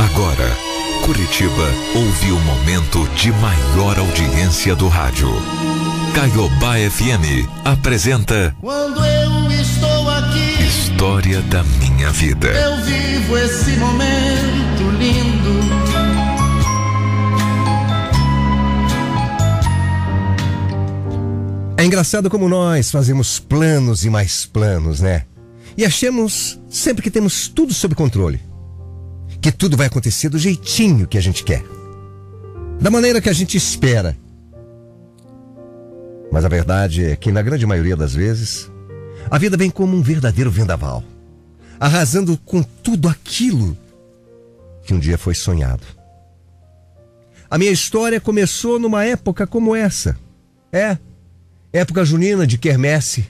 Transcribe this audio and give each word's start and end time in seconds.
Agora, 0.00 0.56
Curitiba 1.04 1.68
ouve 1.94 2.32
o 2.32 2.38
momento 2.40 3.06
de 3.14 3.30
maior 3.32 3.98
audiência 3.98 4.74
do 4.74 4.88
rádio. 4.88 5.28
Caiobá 6.14 6.76
FM 6.90 7.46
apresenta 7.64 8.54
Quando 8.60 9.04
eu 9.04 9.50
estou 9.50 10.10
aqui, 10.10 10.62
História 10.62 11.42
da 11.42 11.62
Minha 11.62 12.10
Vida. 12.10 12.48
eu 12.48 12.82
vivo 12.84 13.36
esse 13.36 13.72
momento 13.72 14.90
lindo. 14.98 15.60
É 21.76 21.84
engraçado 21.84 22.28
como 22.28 22.48
nós 22.48 22.90
fazemos 22.90 23.38
planos 23.38 24.04
e 24.04 24.10
mais 24.10 24.44
planos, 24.46 25.00
né? 25.00 25.24
E 25.76 25.84
achamos 25.84 26.58
sempre 26.68 27.02
que 27.02 27.10
temos 27.10 27.48
tudo 27.48 27.72
sob 27.72 27.94
controle. 27.94 28.49
Que 29.40 29.50
tudo 29.50 29.76
vai 29.76 29.86
acontecer 29.86 30.28
do 30.28 30.38
jeitinho 30.38 31.06
que 31.06 31.18
a 31.18 31.20
gente 31.20 31.44
quer. 31.44 31.64
Da 32.80 32.90
maneira 32.90 33.20
que 33.20 33.28
a 33.28 33.32
gente 33.32 33.56
espera. 33.56 34.16
Mas 36.32 36.44
a 36.44 36.48
verdade 36.48 37.04
é 37.04 37.16
que, 37.16 37.32
na 37.32 37.42
grande 37.42 37.66
maioria 37.66 37.96
das 37.96 38.14
vezes, 38.14 38.70
a 39.30 39.38
vida 39.38 39.56
vem 39.56 39.70
como 39.70 39.96
um 39.96 40.02
verdadeiro 40.02 40.50
vendaval 40.50 41.02
arrasando 41.80 42.36
com 42.36 42.62
tudo 42.62 43.08
aquilo 43.08 43.76
que 44.84 44.92
um 44.92 44.98
dia 44.98 45.16
foi 45.16 45.34
sonhado. 45.34 45.82
A 47.48 47.56
minha 47.56 47.70
história 47.70 48.20
começou 48.20 48.78
numa 48.78 49.04
época 49.04 49.46
como 49.46 49.74
essa. 49.74 50.16
É, 50.70 50.98
época 51.72 52.04
junina 52.04 52.46
de 52.46 52.58
quermesse, 52.58 53.26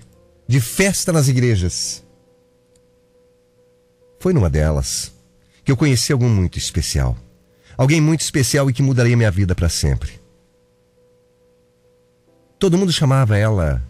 de 0.48 0.60
festa 0.60 1.12
nas 1.12 1.28
igrejas. 1.28 2.04
Foi 4.18 4.32
numa 4.32 4.50
delas 4.50 5.12
que 5.70 5.72
eu 5.72 5.76
conheci 5.76 6.12
alguém 6.12 6.28
muito 6.28 6.58
especial. 6.58 7.16
Alguém 7.76 8.00
muito 8.00 8.22
especial 8.22 8.68
e 8.68 8.72
que 8.72 8.82
mudaria 8.82 9.16
minha 9.16 9.30
vida 9.30 9.54
para 9.54 9.68
sempre. 9.68 10.20
Todo 12.58 12.76
mundo 12.76 12.90
chamava 12.90 13.38
ela 13.38 13.80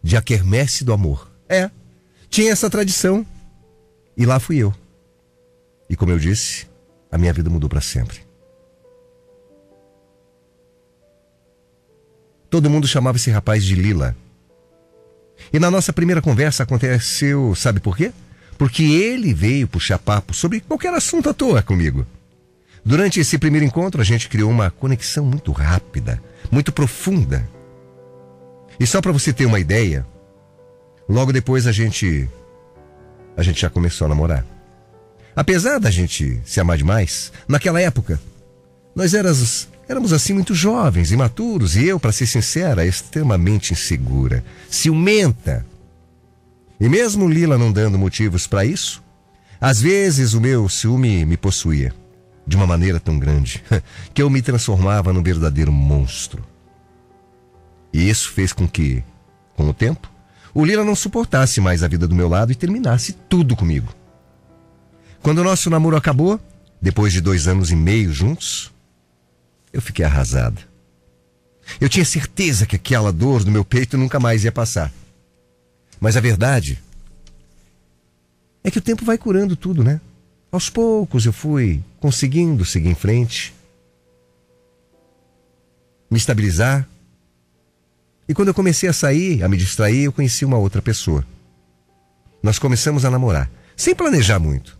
de 0.00 0.16
a 0.16 0.22
quermesse 0.22 0.84
do 0.84 0.92
amor. 0.92 1.28
É, 1.48 1.68
tinha 2.30 2.52
essa 2.52 2.70
tradição. 2.70 3.26
E 4.16 4.24
lá 4.24 4.38
fui 4.38 4.58
eu. 4.58 4.72
E 5.90 5.96
como 5.96 6.12
eu 6.12 6.18
disse, 6.18 6.68
a 7.10 7.18
minha 7.18 7.32
vida 7.32 7.50
mudou 7.50 7.68
para 7.68 7.80
sempre. 7.80 8.20
Todo 12.48 12.70
mundo 12.70 12.86
chamava 12.86 13.16
esse 13.16 13.32
rapaz 13.32 13.64
de 13.64 13.74
Lila. 13.74 14.16
E 15.52 15.58
na 15.58 15.72
nossa 15.72 15.92
primeira 15.92 16.22
conversa 16.22 16.62
aconteceu, 16.62 17.52
sabe 17.56 17.80
por 17.80 17.96
quê? 17.96 18.12
Porque 18.58 18.82
ele 18.82 19.34
veio 19.34 19.68
puxar 19.68 19.98
papo 19.98 20.32
sobre 20.34 20.60
qualquer 20.60 20.92
assunto 20.94 21.28
à 21.28 21.34
toa 21.34 21.62
comigo. 21.62 22.06
Durante 22.84 23.20
esse 23.20 23.36
primeiro 23.36 23.66
encontro, 23.66 24.00
a 24.00 24.04
gente 24.04 24.28
criou 24.28 24.50
uma 24.50 24.70
conexão 24.70 25.24
muito 25.24 25.52
rápida, 25.52 26.22
muito 26.50 26.72
profunda. 26.72 27.46
E 28.78 28.86
só 28.86 29.00
para 29.00 29.12
você 29.12 29.32
ter 29.32 29.46
uma 29.46 29.58
ideia, 29.58 30.06
logo 31.08 31.32
depois 31.32 31.66
a 31.66 31.72
gente 31.72 32.28
a 33.36 33.42
gente 33.42 33.60
já 33.60 33.68
começou 33.68 34.06
a 34.06 34.08
namorar. 34.08 34.46
Apesar 35.34 35.78
da 35.78 35.90
gente 35.90 36.40
se 36.46 36.58
amar 36.60 36.78
demais, 36.78 37.30
naquela 37.46 37.80
época, 37.80 38.18
nós 38.94 39.12
éramos, 39.12 39.68
éramos 39.86 40.12
assim 40.14 40.32
muito 40.32 40.54
jovens, 40.54 41.12
imaturos, 41.12 41.76
e 41.76 41.84
eu, 41.84 42.00
para 42.00 42.12
ser 42.12 42.26
sincera, 42.26 42.86
extremamente 42.86 43.74
insegura, 43.74 44.42
ciumenta. 44.70 45.66
E 46.78 46.88
mesmo 46.88 47.28
Lila 47.28 47.56
não 47.56 47.72
dando 47.72 47.98
motivos 47.98 48.46
para 48.46 48.64
isso, 48.64 49.02
às 49.60 49.80
vezes 49.80 50.34
o 50.34 50.40
meu 50.40 50.68
ciúme 50.68 51.24
me 51.24 51.36
possuía 51.36 51.94
de 52.46 52.56
uma 52.56 52.66
maneira 52.66 53.00
tão 53.00 53.18
grande 53.18 53.64
que 54.12 54.22
eu 54.22 54.30
me 54.30 54.42
transformava 54.42 55.12
num 55.12 55.22
verdadeiro 55.22 55.72
monstro. 55.72 56.44
E 57.92 58.08
isso 58.08 58.30
fez 58.32 58.52
com 58.52 58.68
que, 58.68 59.02
com 59.56 59.68
o 59.68 59.74
tempo, 59.74 60.10
o 60.52 60.64
Lila 60.64 60.84
não 60.84 60.94
suportasse 60.94 61.60
mais 61.60 61.82
a 61.82 61.88
vida 61.88 62.06
do 62.06 62.14
meu 62.14 62.28
lado 62.28 62.52
e 62.52 62.54
terminasse 62.54 63.12
tudo 63.12 63.56
comigo. 63.56 63.92
Quando 65.22 65.38
o 65.38 65.44
nosso 65.44 65.68
namoro 65.70 65.96
acabou, 65.96 66.38
depois 66.80 67.12
de 67.12 67.20
dois 67.20 67.48
anos 67.48 67.70
e 67.70 67.76
meio 67.76 68.12
juntos, 68.12 68.72
eu 69.72 69.80
fiquei 69.82 70.04
arrasada. 70.04 70.60
Eu 71.80 71.88
tinha 71.88 72.04
certeza 72.04 72.64
que 72.64 72.76
aquela 72.76 73.12
dor 73.12 73.44
no 73.44 73.50
meu 73.50 73.64
peito 73.64 73.98
nunca 73.98 74.20
mais 74.20 74.44
ia 74.44 74.52
passar. 74.52 74.92
Mas 76.00 76.16
a 76.16 76.20
verdade 76.20 76.82
é 78.62 78.70
que 78.70 78.78
o 78.78 78.82
tempo 78.82 79.04
vai 79.04 79.16
curando 79.16 79.56
tudo, 79.56 79.82
né? 79.84 80.00
Aos 80.50 80.70
poucos 80.70 81.26
eu 81.26 81.32
fui 81.32 81.82
conseguindo 82.00 82.64
seguir 82.64 82.88
em 82.88 82.94
frente, 82.94 83.54
me 86.10 86.18
estabilizar. 86.18 86.88
E 88.28 88.34
quando 88.34 88.48
eu 88.48 88.54
comecei 88.54 88.88
a 88.88 88.92
sair, 88.92 89.42
a 89.42 89.48
me 89.48 89.56
distrair, 89.56 90.04
eu 90.04 90.12
conheci 90.12 90.44
uma 90.44 90.58
outra 90.58 90.82
pessoa. 90.82 91.24
Nós 92.42 92.58
começamos 92.58 93.04
a 93.04 93.10
namorar, 93.10 93.50
sem 93.76 93.94
planejar 93.94 94.38
muito. 94.38 94.78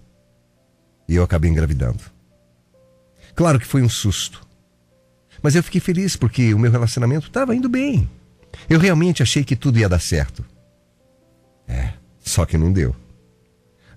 E 1.08 1.14
eu 1.14 1.22
acabei 1.22 1.50
engravidando. 1.50 2.00
Claro 3.34 3.60
que 3.60 3.66
foi 3.66 3.82
um 3.82 3.88
susto. 3.88 4.46
Mas 5.42 5.54
eu 5.54 5.62
fiquei 5.62 5.80
feliz 5.80 6.16
porque 6.16 6.54
o 6.54 6.58
meu 6.58 6.70
relacionamento 6.70 7.28
estava 7.28 7.54
indo 7.54 7.68
bem. 7.68 8.08
Eu 8.68 8.80
realmente 8.80 9.22
achei 9.22 9.44
que 9.44 9.54
tudo 9.54 9.78
ia 9.78 9.88
dar 9.88 10.00
certo. 10.00 10.44
É, 11.68 11.92
só 12.20 12.44
que 12.44 12.56
não 12.56 12.72
deu. 12.72 12.94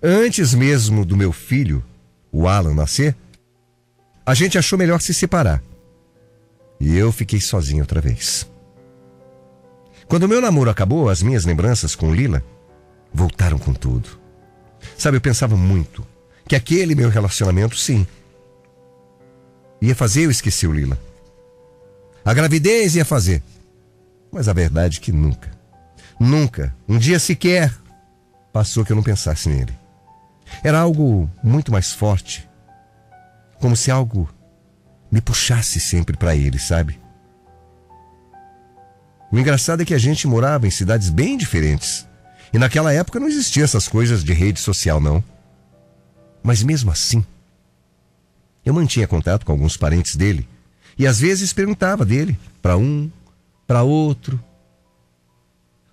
Antes 0.01 0.53
mesmo 0.53 1.03
do 1.03 1.17
meu 1.17 1.31
filho, 1.31 1.83
o 2.31 2.47
Alan, 2.47 2.73
nascer, 2.73 3.15
a 4.25 4.33
gente 4.33 4.57
achou 4.57 4.77
melhor 4.77 5.01
se 5.01 5.13
separar. 5.13 5.61
E 6.79 6.95
eu 6.95 7.11
fiquei 7.11 7.41
sozinho 7.41 7.81
outra 7.81 7.99
vez. 7.99 8.49
Quando 10.07 10.27
meu 10.27 10.41
namoro 10.41 10.69
acabou, 10.69 11.09
as 11.09 11.21
minhas 11.21 11.45
lembranças 11.45 11.95
com 11.95 12.13
Lila 12.13 12.43
voltaram 13.13 13.59
com 13.59 13.73
tudo. 13.73 14.09
Sabe, 14.97 15.17
eu 15.17 15.21
pensava 15.21 15.55
muito 15.55 16.05
que 16.47 16.55
aquele 16.55 16.95
meu 16.95 17.09
relacionamento, 17.09 17.77
sim, 17.77 18.07
ia 19.81 19.95
fazer 19.95 20.23
eu 20.23 20.31
esquecer 20.31 20.67
o 20.67 20.73
Lila. 20.73 20.97
A 22.23 22.33
gravidez 22.33 22.95
ia 22.95 23.05
fazer. 23.05 23.43
Mas 24.31 24.47
a 24.47 24.53
verdade 24.53 24.99
é 24.99 25.01
que 25.01 25.11
nunca, 25.11 25.49
nunca, 26.19 26.75
um 26.87 26.97
dia 26.97 27.19
sequer, 27.19 27.73
passou 28.51 28.83
que 28.83 28.91
eu 28.91 28.95
não 28.95 29.03
pensasse 29.03 29.47
nele. 29.49 29.73
Era 30.63 30.79
algo 30.79 31.29
muito 31.43 31.71
mais 31.71 31.93
forte. 31.93 32.47
Como 33.59 33.75
se 33.75 33.91
algo 33.91 34.29
me 35.11 35.21
puxasse 35.21 35.79
sempre 35.79 36.17
para 36.17 36.35
ele, 36.35 36.59
sabe? 36.59 36.99
O 39.31 39.37
engraçado 39.37 39.81
é 39.81 39.85
que 39.85 39.93
a 39.93 39.99
gente 39.99 40.27
morava 40.27 40.67
em 40.67 40.71
cidades 40.71 41.09
bem 41.09 41.37
diferentes. 41.37 42.07
E 42.51 42.57
naquela 42.57 42.91
época 42.91 43.19
não 43.19 43.27
existiam 43.27 43.63
essas 43.63 43.87
coisas 43.87 44.23
de 44.23 44.33
rede 44.33 44.59
social, 44.59 44.99
não. 44.99 45.23
Mas 46.41 46.63
mesmo 46.63 46.89
assim, 46.89 47.23
eu 48.65 48.73
mantinha 48.73 49.07
contato 49.07 49.45
com 49.45 49.51
alguns 49.51 49.77
parentes 49.77 50.15
dele. 50.15 50.47
E 50.97 51.05
às 51.05 51.19
vezes 51.19 51.53
perguntava 51.53 52.03
dele 52.03 52.37
para 52.61 52.75
um, 52.75 53.09
para 53.67 53.83
outro. 53.83 54.39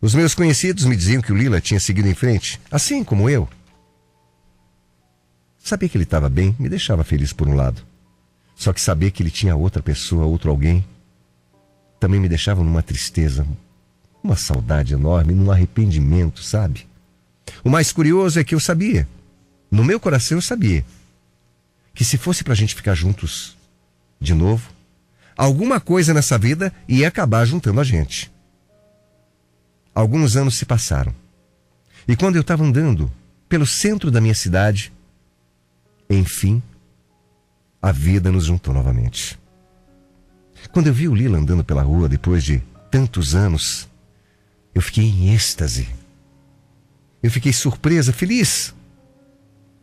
Os 0.07 0.15
meus 0.15 0.37
conhecidos 0.37 0.85
me 0.85 0.95
diziam 0.95 1.21
que 1.21 1.33
o 1.33 1.37
Lila 1.37 1.61
tinha 1.61 1.81
seguido 1.81 2.07
em 2.07 2.15
frente, 2.15 2.61
assim 2.71 3.03
como 3.03 3.29
eu. 3.29 3.49
Saber 5.59 5.89
que 5.89 5.97
ele 5.97 6.05
estava 6.05 6.29
bem 6.29 6.55
me 6.61 6.69
deixava 6.69 7.03
feliz 7.03 7.33
por 7.33 7.49
um 7.49 7.57
lado. 7.57 7.83
Só 8.55 8.73
que 8.73 8.81
saber 8.81 9.11
que 9.11 9.21
ele 9.21 9.33
tinha 9.33 9.57
outra 9.57 9.83
pessoa, 9.83 10.25
outro 10.25 10.49
alguém, 10.49 10.87
também 11.99 12.21
me 12.21 12.29
deixava 12.29 12.63
numa 12.63 12.85
tristeza, 12.85 13.45
uma 14.23 14.37
saudade 14.37 14.95
enorme, 14.95 15.35
num 15.35 15.51
arrependimento, 15.51 16.41
sabe? 16.41 16.87
O 17.65 17.69
mais 17.69 17.91
curioso 17.91 18.39
é 18.39 18.45
que 18.45 18.55
eu 18.55 18.61
sabia, 18.61 19.09
no 19.69 19.83
meu 19.83 19.99
coração 19.99 20.39
eu 20.39 20.43
sabia, 20.43 20.85
que 21.93 22.05
se 22.05 22.17
fosse 22.17 22.45
pra 22.45 22.55
gente 22.55 22.77
ficar 22.77 22.95
juntos 22.95 23.57
de 24.21 24.35
novo, 24.35 24.71
alguma 25.37 25.81
coisa 25.81 26.15
nessa 26.15 26.39
vida 26.39 26.73
ia 26.87 27.09
acabar 27.09 27.45
juntando 27.45 27.81
a 27.81 27.85
gente. 27.85 28.36
Alguns 29.97 30.37
anos 30.37 30.57
se 30.57 30.67
passaram. 30.67 31.11
E 32.07 32.15
quando 32.15 32.37
eu 32.37 32.43
estava 32.43 32.63
andando 32.63 33.11
pelo 33.49 33.67
centro 33.67 34.11
da 34.11 34.21
minha 34.21 34.35
cidade, 34.35 34.93
enfim, 36.11 36.63
a 37.81 37.93
vida 37.93 38.31
nos 38.31 38.45
juntou 38.45 38.75
novamente. 38.75 39.39
Quando 40.71 40.89
eu 40.89 40.93
vi 40.93 41.09
o 41.09 41.15
Lila 41.15 41.39
andando 41.39 41.65
pela 41.65 41.81
rua 41.81 42.11
depois 42.11 42.45
de 42.45 42.63
tantos 42.91 43.35
anos, 43.35 43.89
eu 44.75 44.83
fiquei 44.83 45.05
em 45.05 45.35
êxtase. 45.35 45.89
Eu 47.23 47.31
fiquei 47.31 47.55
surpresa, 47.55 48.13
feliz. 48.13 48.75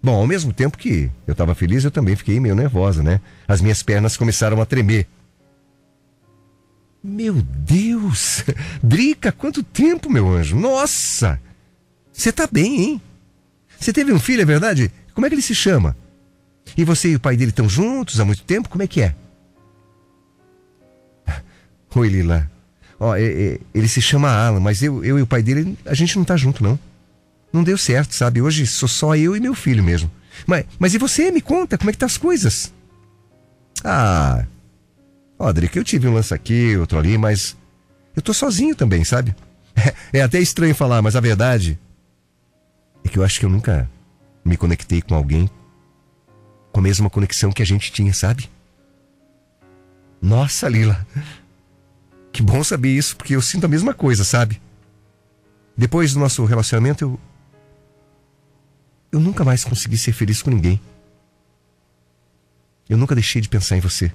Bom, 0.02 0.14
ao 0.14 0.28
mesmo 0.28 0.54
tempo 0.54 0.78
que 0.78 1.10
eu 1.26 1.32
estava 1.32 1.56
feliz, 1.56 1.86
eu 1.86 1.92
também 1.92 2.16
fiquei 2.16 2.40
meio 2.40 2.54
nervosa, 2.54 3.02
né? 3.02 3.20
As 3.48 3.62
minhas 3.62 3.82
pernas 3.82 4.16
começaram 4.16 4.62
a 4.62 4.66
tremer. 4.66 5.08
Meu 7.04 7.42
Deus! 7.42 8.46
Drica, 8.82 9.32
quanto 9.32 9.62
tempo, 9.62 10.10
meu 10.10 10.30
anjo! 10.30 10.56
Nossa! 10.56 11.40
Você 12.14 12.32
tá 12.32 12.48
bem, 12.50 12.82
hein? 12.82 13.02
Você 13.78 13.92
teve 13.92 14.14
um 14.14 14.20
filho, 14.20 14.42
é 14.42 14.46
verdade? 14.46 14.90
Como 15.14 15.26
é 15.26 15.30
que 15.30 15.36
ele 15.36 15.42
se 15.42 15.54
chama? 15.54 15.98
E 16.78 16.86
você 16.86 17.10
e 17.10 17.16
o 17.16 17.20
pai 17.20 17.36
dele 17.36 17.52
estão 17.52 17.68
juntos 17.68 18.20
há 18.20 18.26
muito 18.26 18.44
tempo? 18.44 18.70
Como 18.70 18.84
é 18.84 18.88
que 18.88 19.02
é? 19.02 19.14
Oi, 21.94 22.08
Lila. 22.08 22.50
Ó, 23.00 23.16
é, 23.18 23.60
ele 23.74 23.88
se 23.90 24.02
chama 24.02 24.30
Alan, 24.30 24.62
mas 24.62 24.82
eu, 24.82 25.04
eu 25.04 25.20
e 25.20 25.22
o 25.22 25.28
pai 25.28 25.44
dele, 25.44 25.78
a 25.86 25.94
gente 25.94 26.18
não 26.18 26.24
tá 26.24 26.38
junto, 26.38 26.64
não. 26.64 26.80
Não 27.52 27.64
deu 27.64 27.78
certo, 27.78 28.16
sabe? 28.16 28.42
Hoje 28.42 28.66
sou 28.66 28.88
só 28.88 29.16
eu 29.16 29.36
e 29.36 29.42
meu 29.42 29.54
filho 29.54 29.84
mesmo. 29.84 30.10
Mas, 30.48 30.66
mas 30.80 30.94
e 30.94 30.98
você? 30.98 31.30
Me 31.32 31.42
conta, 31.42 31.78
como 31.78 31.90
é 31.90 31.94
que 31.94 32.00
tá 32.00 32.06
as 32.06 32.18
coisas? 32.18 32.74
Ah, 33.84 34.46
ó, 35.38 35.52
Drica, 35.52 35.78
eu 35.78 35.84
tive 35.84 36.08
um 36.08 36.14
lance 36.14 36.34
aqui, 36.34 36.76
outro 36.78 36.98
ali, 36.98 37.18
mas 37.18 37.56
eu 38.16 38.22
tô 38.22 38.34
sozinho 38.34 38.76
também, 38.76 39.04
sabe? 39.04 39.36
É, 39.76 39.94
é 40.20 40.22
até 40.22 40.40
estranho 40.40 40.76
falar, 40.76 41.02
mas 41.02 41.16
a 41.16 41.20
verdade 41.20 41.80
é 43.04 43.10
que 43.10 43.18
eu 43.18 43.24
acho 43.24 43.40
que 43.40 43.46
eu 43.46 43.50
nunca 43.50 43.90
me 44.44 44.58
conectei 44.58 45.02
com 45.02 45.16
alguém 45.16 45.50
com 46.72 46.80
a 46.80 46.84
mesma 46.84 47.10
conexão 47.10 47.52
que 47.52 47.62
a 47.62 47.66
gente 47.66 47.92
tinha, 47.92 48.14
sabe? 48.14 48.50
Nossa, 50.20 50.68
Lila. 50.68 51.06
Que 52.32 52.42
bom 52.42 52.64
saber 52.64 52.90
isso, 52.90 53.16
porque 53.16 53.36
eu 53.36 53.42
sinto 53.42 53.66
a 53.66 53.70
mesma 53.70 53.94
coisa, 53.94 54.24
sabe? 54.24 54.60
Depois 55.78 56.14
do 56.14 56.20
nosso 56.20 56.44
relacionamento, 56.46 57.04
eu. 57.04 57.20
Eu 59.12 59.20
nunca 59.20 59.44
mais 59.44 59.64
consegui 59.64 59.98
ser 59.98 60.14
feliz 60.14 60.42
com 60.42 60.50
ninguém. 60.50 60.82
Eu 62.90 62.98
nunca 62.98 63.14
deixei 63.14 63.40
de 63.40 63.48
pensar 63.48 63.78
em 63.78 63.80
você. 63.80 64.12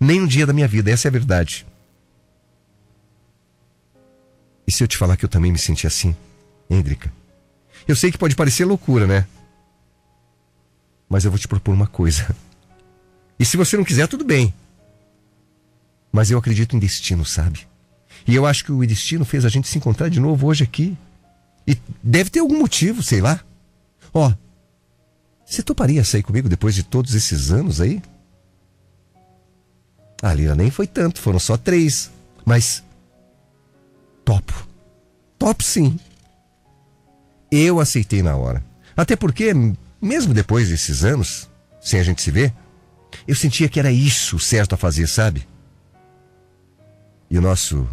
Nem 0.00 0.22
um 0.22 0.26
dia 0.26 0.46
da 0.46 0.52
minha 0.54 0.66
vida, 0.66 0.90
essa 0.90 1.06
é 1.06 1.10
a 1.10 1.12
verdade. 1.12 1.66
E 4.66 4.72
se 4.72 4.82
eu 4.82 4.88
te 4.88 4.96
falar 4.96 5.16
que 5.16 5.24
eu 5.24 5.28
também 5.28 5.52
me 5.52 5.58
senti 5.58 5.86
assim, 5.86 6.16
Hendrika? 6.70 7.12
Eu 7.86 7.94
sei 7.94 8.10
que 8.10 8.16
pode 8.16 8.34
parecer 8.34 8.64
loucura, 8.64 9.06
né? 9.06 9.26
Mas 11.08 11.24
eu 11.24 11.30
vou 11.30 11.38
te 11.38 11.48
propor 11.48 11.74
uma 11.74 11.86
coisa. 11.86 12.34
E 13.38 13.44
se 13.44 13.56
você 13.56 13.76
não 13.76 13.84
quiser, 13.84 14.06
tudo 14.06 14.24
bem. 14.24 14.54
Mas 16.12 16.30
eu 16.30 16.38
acredito 16.38 16.76
em 16.76 16.78
destino, 16.78 17.24
sabe? 17.24 17.66
E 18.26 18.34
eu 18.34 18.46
acho 18.46 18.64
que 18.64 18.72
o 18.72 18.86
destino 18.86 19.24
fez 19.24 19.44
a 19.44 19.48
gente 19.48 19.66
se 19.66 19.76
encontrar 19.76 20.08
de 20.08 20.20
novo 20.20 20.46
hoje 20.46 20.62
aqui. 20.62 20.96
E 21.66 21.76
deve 22.02 22.30
ter 22.30 22.40
algum 22.40 22.58
motivo, 22.58 23.02
sei 23.02 23.20
lá. 23.20 23.40
Ó, 24.12 24.32
você 25.44 25.62
toparia 25.62 26.04
sair 26.04 26.22
comigo 26.22 26.48
depois 26.48 26.74
de 26.74 26.82
todos 26.82 27.14
esses 27.14 27.50
anos 27.50 27.80
aí? 27.80 28.00
A 30.22 30.34
Lila 30.34 30.54
nem 30.54 30.70
foi 30.70 30.86
tanto, 30.86 31.20
foram 31.20 31.38
só 31.38 31.56
três. 31.56 32.10
Mas. 32.44 32.82
Topo. 34.24 34.68
Topo 35.38 35.62
sim. 35.62 35.98
Eu 37.50 37.80
aceitei 37.80 38.22
na 38.22 38.36
hora. 38.36 38.62
Até 38.96 39.16
porque, 39.16 39.52
mesmo 40.00 40.34
depois 40.34 40.68
desses 40.68 41.04
anos, 41.04 41.48
sem 41.80 41.98
a 41.98 42.02
gente 42.02 42.20
se 42.20 42.30
ver, 42.30 42.52
eu 43.26 43.34
sentia 43.34 43.68
que 43.68 43.80
era 43.80 43.90
isso 43.90 44.38
certo 44.38 44.74
a 44.74 44.78
fazer, 44.78 45.06
sabe? 45.06 45.46
E 47.30 47.38
o 47.38 47.40
nosso. 47.40 47.88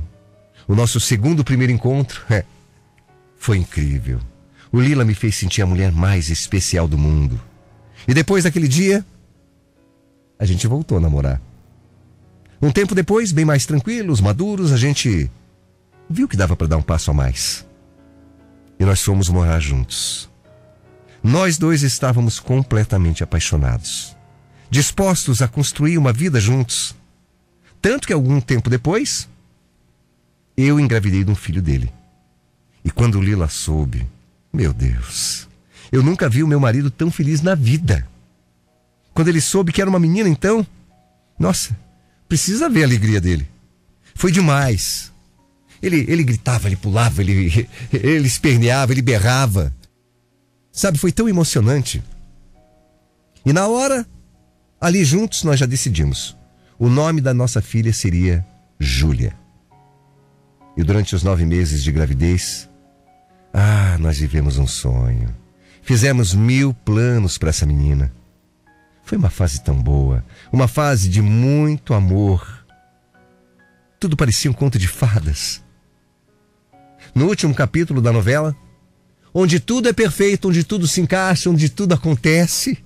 O 0.68 0.76
nosso 0.76 1.00
segundo 1.00 1.46
primeiro 1.46 1.72
encontro 1.72 2.22
é, 2.30 2.44
foi 3.38 3.58
incrível. 3.58 4.20
O 4.70 4.82
Lila 4.82 5.06
me 5.06 5.16
fez 5.16 5.36
sentir 5.36 5.62
a 5.62 5.66
mulher 5.66 5.94
mais 5.94 6.30
especial 6.30 6.88
do 6.88 6.98
mundo. 6.98 7.40
E 8.06 8.14
depois 8.14 8.44
daquele 8.44 8.68
dia, 8.68 9.06
a 10.38 10.46
gente 10.46 10.68
voltou 10.68 10.98
a 10.98 11.02
namorar. 11.02 11.42
Um 12.62 12.72
tempo 12.72 12.96
depois, 12.96 13.32
bem 13.32 13.46
mais 13.46 13.66
tranquilos, 13.66 14.20
maduros, 14.20 14.72
a 14.72 14.78
gente 14.78 15.30
viu 16.10 16.28
que 16.28 16.36
dava 16.38 16.56
para 16.56 16.68
dar 16.68 16.78
um 16.78 16.82
passo 16.82 17.12
a 17.12 17.14
mais. 17.14 17.66
E 18.80 18.86
nós 18.86 19.04
fomos 19.04 19.30
morar 19.30 19.60
juntos. 19.60 20.30
Nós 21.24 21.58
dois 21.58 21.84
estávamos 21.84 22.40
completamente 22.40 23.24
apaixonados, 23.24 24.16
dispostos 24.70 25.42
a 25.42 25.48
construir 25.48 25.98
uma 25.98 26.14
vida 26.14 26.40
juntos. 26.40 26.96
Tanto 27.82 28.08
que 28.08 28.14
algum 28.14 28.40
tempo 28.42 28.70
depois, 28.70 29.28
eu 30.56 30.80
engravidei 30.80 31.24
de 31.24 31.32
um 31.32 31.36
filho 31.36 31.62
dele. 31.62 31.92
E 32.84 32.90
quando 32.90 33.22
Lila 33.22 33.50
soube, 33.50 34.08
meu 34.52 34.74
Deus, 34.74 35.48
eu 35.92 36.02
nunca 36.02 36.28
vi 36.28 36.42
o 36.42 36.48
meu 36.48 36.60
marido 36.60 36.90
tão 36.90 37.12
feliz 37.12 37.42
na 37.42 37.54
vida. 37.54 38.08
Quando 39.14 39.28
ele 39.28 39.42
soube 39.42 39.72
que 39.72 39.82
era 39.82 39.90
uma 39.90 40.00
menina, 40.00 40.30
então, 40.30 40.66
nossa, 41.38 41.76
precisa 42.28 42.70
ver 42.70 42.84
a 42.84 42.86
alegria 42.86 43.22
dele. 43.22 43.48
Foi 44.16 44.32
demais. 44.32 45.12
Ele, 45.82 46.06
ele 46.08 46.24
gritava, 46.24 46.68
ele 46.68 46.76
pulava, 46.76 47.22
ele, 47.22 47.68
ele 47.94 48.28
esperneava, 48.28 48.92
ele 48.92 49.02
berrava. 49.02 49.74
Sabe, 50.72 50.98
foi 50.98 51.12
tão 51.12 51.28
emocionante. 51.30 52.04
E 53.46 53.54
na 53.54 53.68
hora, 53.68 54.06
ali 54.80 55.04
juntos, 55.06 55.44
nós 55.44 55.60
já 55.60 55.66
decidimos. 55.66 56.36
O 56.78 56.90
nome 56.90 57.22
da 57.22 57.34
nossa 57.34 57.62
filha 57.62 57.94
seria 57.94 58.46
Júlia. 58.80 59.36
E 60.76 60.84
durante 60.84 61.16
os 61.16 61.24
nove 61.24 61.46
meses 61.46 61.84
de 61.84 61.92
gravidez, 61.92 62.70
ah, 63.54 63.98
nós 64.00 64.20
vivemos 64.20 64.58
um 64.58 64.68
sonho. 64.68 65.34
Fizemos 65.82 66.36
mil 66.36 66.74
planos 66.74 67.38
para 67.38 67.50
essa 67.50 67.66
menina. 67.66 68.12
Foi 69.08 69.18
uma 69.18 69.30
fase 69.30 69.62
tão 69.62 69.82
boa, 69.82 70.22
uma 70.52 70.68
fase 70.68 71.08
de 71.08 71.22
muito 71.22 71.94
amor. 71.94 72.66
Tudo 73.98 74.18
parecia 74.18 74.52
um 74.52 74.54
conto 74.54 74.78
de 74.78 74.86
fadas. 74.86 75.64
No 77.16 77.28
último 77.28 77.56
capítulo 77.56 78.02
da 78.02 78.12
novela, 78.12 78.54
onde 79.34 79.62
tudo 79.62 79.88
é 79.88 79.94
perfeito, 79.94 80.50
onde 80.50 80.62
tudo 80.62 80.86
se 80.86 81.00
encaixa, 81.00 81.50
onde 81.50 81.70
tudo 81.70 81.94
acontece, 81.94 82.84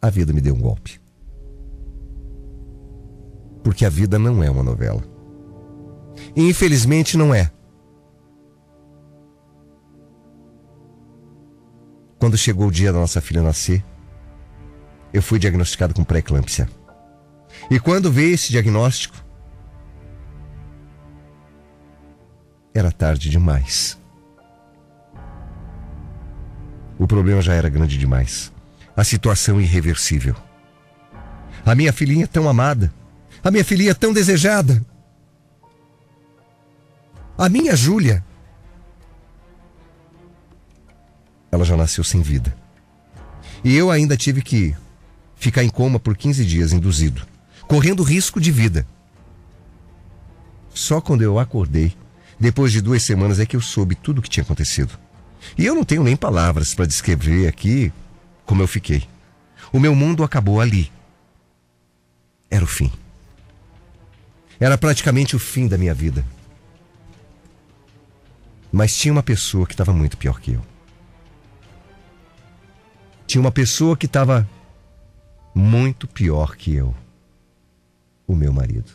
a 0.00 0.08
vida 0.08 0.32
me 0.32 0.40
deu 0.40 0.54
um 0.54 0.60
golpe. 0.60 0.98
Porque 3.62 3.84
a 3.84 3.90
vida 3.90 4.18
não 4.18 4.42
é 4.42 4.50
uma 4.50 4.62
novela. 4.62 5.04
E 6.34 6.48
infelizmente 6.48 7.14
não 7.14 7.34
é. 7.34 7.52
Quando 12.18 12.36
chegou 12.36 12.66
o 12.66 12.72
dia 12.72 12.92
da 12.92 12.98
nossa 12.98 13.20
filha 13.20 13.42
nascer, 13.42 13.84
eu 15.12 15.22
fui 15.22 15.38
diagnosticado 15.38 15.94
com 15.94 16.04
pré-eclâmpsia. 16.04 16.68
E 17.70 17.78
quando 17.78 18.10
veio 18.10 18.34
esse 18.34 18.50
diagnóstico, 18.50 19.16
era 22.74 22.92
tarde 22.92 23.30
demais. 23.30 23.98
O 26.98 27.06
problema 27.06 27.40
já 27.40 27.54
era 27.54 27.68
grande 27.68 27.96
demais. 27.96 28.52
A 28.96 29.04
situação 29.04 29.60
irreversível. 29.60 30.34
A 31.64 31.74
minha 31.74 31.92
filhinha 31.92 32.26
tão 32.26 32.48
amada, 32.48 32.92
a 33.42 33.50
minha 33.50 33.64
filhinha 33.64 33.94
tão 33.94 34.12
desejada, 34.12 34.84
a 37.36 37.48
minha 37.48 37.76
Júlia, 37.76 38.24
já 41.68 41.76
nasceu 41.76 42.02
sem 42.02 42.22
vida. 42.22 42.54
E 43.62 43.76
eu 43.76 43.90
ainda 43.90 44.16
tive 44.16 44.42
que 44.42 44.74
ficar 45.36 45.62
em 45.62 45.68
coma 45.68 46.00
por 46.00 46.16
15 46.16 46.44
dias 46.44 46.72
induzido, 46.72 47.26
correndo 47.66 48.02
risco 48.02 48.40
de 48.40 48.50
vida. 48.50 48.86
Só 50.74 51.00
quando 51.00 51.22
eu 51.22 51.38
acordei, 51.38 51.94
depois 52.38 52.72
de 52.72 52.80
duas 52.80 53.02
semanas, 53.02 53.40
é 53.40 53.46
que 53.46 53.56
eu 53.56 53.60
soube 53.60 53.94
tudo 53.94 54.18
o 54.18 54.22
que 54.22 54.30
tinha 54.30 54.44
acontecido. 54.44 54.98
E 55.56 55.66
eu 55.66 55.74
não 55.74 55.84
tenho 55.84 56.02
nem 56.02 56.16
palavras 56.16 56.74
para 56.74 56.86
descrever 56.86 57.48
aqui 57.48 57.92
como 58.44 58.62
eu 58.62 58.68
fiquei. 58.68 59.06
O 59.72 59.80
meu 59.80 59.94
mundo 59.94 60.24
acabou 60.24 60.60
ali. 60.60 60.90
Era 62.50 62.64
o 62.64 62.68
fim. 62.68 62.90
Era 64.58 64.78
praticamente 64.78 65.36
o 65.36 65.38
fim 65.38 65.68
da 65.68 65.76
minha 65.76 65.94
vida. 65.94 66.24
Mas 68.72 68.96
tinha 68.96 69.12
uma 69.12 69.22
pessoa 69.22 69.66
que 69.66 69.74
estava 69.74 69.92
muito 69.92 70.16
pior 70.16 70.40
que 70.40 70.52
eu. 70.52 70.77
Tinha 73.28 73.42
uma 73.42 73.52
pessoa 73.52 73.94
que 73.94 74.06
estava 74.06 74.48
muito 75.54 76.08
pior 76.08 76.56
que 76.56 76.74
eu. 76.74 76.94
O 78.26 78.34
meu 78.34 78.54
marido. 78.54 78.90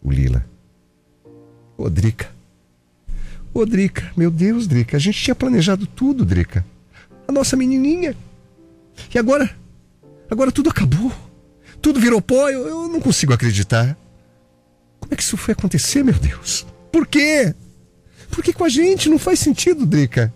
O 0.00 0.12
Lila. 0.12 0.46
Ô, 1.76 1.90
Drica. 1.90 2.30
Ô, 3.52 3.66
Drica, 3.66 4.12
meu 4.16 4.30
Deus, 4.30 4.68
Drica, 4.68 4.96
a 4.96 5.00
gente 5.00 5.20
tinha 5.20 5.34
planejado 5.34 5.88
tudo, 5.88 6.24
Drica. 6.24 6.64
A 7.26 7.32
nossa 7.32 7.56
menininha. 7.56 8.16
E 9.12 9.18
agora? 9.18 9.50
Agora 10.30 10.52
tudo 10.52 10.70
acabou. 10.70 11.10
Tudo 11.82 11.98
virou 11.98 12.22
pó, 12.22 12.48
eu, 12.48 12.68
eu 12.68 12.88
não 12.88 13.00
consigo 13.00 13.32
acreditar. 13.32 13.98
Como 15.00 15.12
é 15.12 15.16
que 15.16 15.22
isso 15.24 15.36
foi 15.36 15.50
acontecer, 15.50 16.04
meu 16.04 16.14
Deus? 16.14 16.64
Por 16.92 17.08
quê? 17.08 17.52
Por 18.30 18.44
que 18.44 18.52
com 18.52 18.62
a 18.62 18.68
gente? 18.68 19.08
Não 19.08 19.18
faz 19.18 19.40
sentido, 19.40 19.84
Drica. 19.84 20.32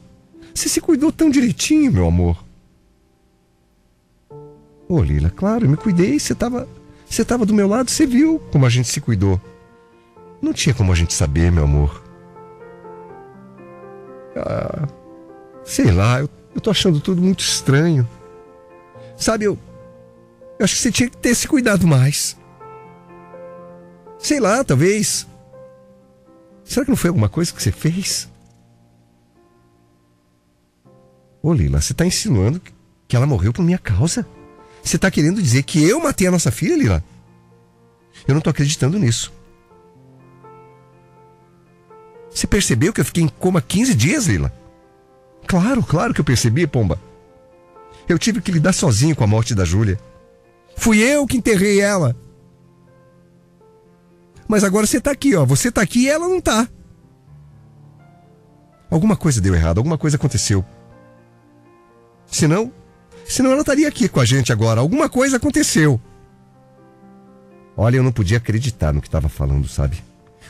Você 0.54 0.68
se 0.68 0.80
cuidou 0.80 1.10
tão 1.12 1.30
direitinho, 1.30 1.92
meu 1.92 2.06
amor. 2.06 2.44
Ô, 4.88 5.02
Lila, 5.02 5.30
claro, 5.30 5.64
eu 5.64 5.70
me 5.70 5.76
cuidei. 5.76 6.18
Você 6.18 6.32
estava 6.32 6.68
você 7.10 7.24
tava 7.24 7.44
do 7.44 7.52
meu 7.52 7.66
lado, 7.66 7.90
você 7.90 8.06
viu 8.06 8.38
como 8.52 8.64
a 8.64 8.68
gente 8.68 8.88
se 8.88 9.00
cuidou. 9.00 9.40
Não 10.40 10.52
tinha 10.52 10.72
como 10.72 10.92
a 10.92 10.94
gente 10.94 11.12
saber, 11.12 11.50
meu 11.50 11.64
amor. 11.64 12.00
Ah, 14.36 14.86
Sei 15.64 15.90
lá, 15.90 16.20
eu, 16.20 16.30
eu 16.54 16.60
tô 16.60 16.70
achando 16.70 17.00
tudo 17.00 17.20
muito 17.20 17.40
estranho. 17.40 18.08
Sabe, 19.16 19.44
eu. 19.44 19.58
Eu 20.56 20.64
acho 20.64 20.76
que 20.76 20.82
você 20.82 20.92
tinha 20.92 21.10
que 21.10 21.16
ter 21.16 21.34
se 21.34 21.48
cuidado 21.48 21.84
mais. 21.84 22.36
Sei 24.16 24.38
lá, 24.38 24.62
talvez. 24.62 25.26
Será 26.62 26.84
que 26.84 26.90
não 26.90 26.96
foi 26.96 27.08
alguma 27.08 27.28
coisa 27.28 27.52
que 27.52 27.60
você 27.60 27.72
fez? 27.72 28.28
Ô 31.42 31.52
Lila, 31.52 31.80
você 31.80 31.94
tá 31.94 32.04
insinuando 32.04 32.60
que 33.08 33.16
ela 33.16 33.26
morreu 33.26 33.52
por 33.52 33.64
minha 33.64 33.78
causa? 33.78 34.26
Você 34.82 34.98
tá 34.98 35.10
querendo 35.10 35.42
dizer 35.42 35.62
que 35.62 35.82
eu 35.82 36.00
matei 36.00 36.26
a 36.26 36.30
nossa 36.30 36.50
filha, 36.50 36.76
Lila? 36.76 37.04
Eu 38.26 38.34
não 38.34 38.40
tô 38.40 38.50
acreditando 38.50 38.98
nisso. 38.98 39.32
Você 42.30 42.46
percebeu 42.46 42.92
que 42.92 43.00
eu 43.00 43.04
fiquei 43.04 43.24
em 43.24 43.28
coma 43.28 43.60
15 43.60 43.94
dias, 43.94 44.26
Lila? 44.26 44.52
Claro, 45.46 45.82
claro 45.82 46.14
que 46.14 46.20
eu 46.20 46.24
percebi, 46.24 46.66
Pomba. 46.66 47.00
Eu 48.08 48.18
tive 48.18 48.40
que 48.40 48.52
lidar 48.52 48.72
sozinho 48.72 49.16
com 49.16 49.24
a 49.24 49.26
morte 49.26 49.54
da 49.54 49.64
Júlia. 49.64 49.98
Fui 50.76 50.98
eu 50.98 51.26
que 51.26 51.36
enterrei 51.36 51.80
ela. 51.80 52.16
Mas 54.46 54.64
agora 54.64 54.86
você 54.86 55.00
tá 55.00 55.10
aqui, 55.10 55.34
ó. 55.34 55.44
Você 55.44 55.70
tá 55.70 55.80
aqui 55.80 56.00
e 56.00 56.08
ela 56.08 56.28
não 56.28 56.40
tá. 56.40 56.68
Alguma 58.90 59.16
coisa 59.16 59.40
deu 59.40 59.54
errado, 59.54 59.78
alguma 59.78 59.96
coisa 59.96 60.16
aconteceu. 60.16 60.64
Senão, 62.30 62.72
senão 63.26 63.50
ela 63.50 63.60
estaria 63.60 63.88
aqui 63.88 64.08
com 64.08 64.20
a 64.20 64.24
gente 64.24 64.52
agora. 64.52 64.80
Alguma 64.80 65.08
coisa 65.08 65.36
aconteceu. 65.36 66.00
Olha, 67.76 67.96
eu 67.96 68.02
não 68.02 68.12
podia 68.12 68.36
acreditar 68.36 68.92
no 68.92 69.00
que 69.00 69.08
estava 69.08 69.28
falando, 69.28 69.66
sabe? 69.68 70.02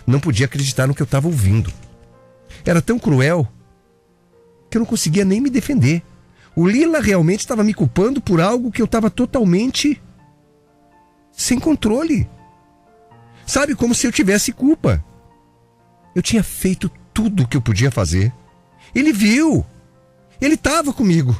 Não 0.06 0.20
podia 0.20 0.46
acreditar 0.46 0.86
no 0.86 0.94
que 0.94 1.02
eu 1.02 1.04
estava 1.04 1.28
ouvindo. 1.28 1.72
Era 2.64 2.82
tão 2.82 2.98
cruel 2.98 3.46
que 4.68 4.76
eu 4.76 4.80
não 4.80 4.86
conseguia 4.86 5.24
nem 5.24 5.40
me 5.40 5.50
defender. 5.50 6.02
O 6.54 6.66
Lila 6.66 7.00
realmente 7.00 7.40
estava 7.40 7.62
me 7.62 7.72
culpando 7.72 8.20
por 8.20 8.40
algo 8.40 8.70
que 8.72 8.82
eu 8.82 8.86
estava 8.86 9.10
totalmente 9.10 10.00
sem 11.32 11.58
controle. 11.58 12.28
Sabe, 13.46 13.74
como 13.74 13.94
se 13.94 14.06
eu 14.06 14.12
tivesse 14.12 14.52
culpa. 14.52 15.04
Eu 16.14 16.22
tinha 16.22 16.42
feito 16.42 16.90
tudo 17.14 17.44
o 17.44 17.48
que 17.48 17.56
eu 17.56 17.62
podia 17.62 17.90
fazer. 17.90 18.32
Ele 18.94 19.12
viu. 19.12 19.64
Ele 20.40 20.54
estava 20.54 20.92
comigo. 20.92 21.34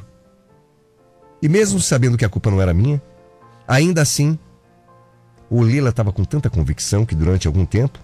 E 1.43 1.49
mesmo 1.49 1.81
sabendo 1.81 2.19
que 2.19 2.25
a 2.25 2.29
culpa 2.29 2.51
não 2.51 2.61
era 2.61 2.75
minha, 2.75 3.01
ainda 3.67 4.03
assim, 4.03 4.39
o 5.49 5.65
Lila 5.65 5.91
estava 5.91 6.13
com 6.13 6.25
tanta 6.25 6.51
convicção 6.51 7.07
que 7.07 7.15
durante 7.15 7.47
algum 7.47 7.65
tempo, 7.65 7.99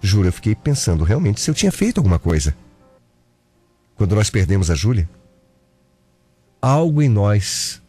juro, 0.00 0.28
eu 0.28 0.32
fiquei 0.32 0.54
pensando 0.54 1.04
realmente 1.04 1.40
se 1.40 1.50
eu 1.50 1.54
tinha 1.54 1.72
feito 1.72 1.98
alguma 1.98 2.18
coisa. 2.18 2.54
Quando 3.94 4.14
nós 4.14 4.28
perdemos 4.28 4.70
a 4.70 4.74
Júlia, 4.74 5.08
algo 6.60 7.00
em 7.00 7.08
nós 7.08 7.80